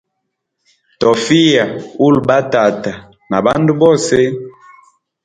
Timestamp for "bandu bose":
3.45-4.17